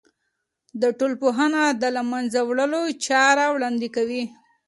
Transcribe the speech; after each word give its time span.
د 0.81 0.83
ټولنپوهنه 0.97 1.61
د 1.81 1.83
له 1.95 2.01
منځه 2.11 2.39
وړلو 2.43 2.81
چاره 3.07 3.45
وړاندې 3.53 3.87
کوي. 3.95 4.23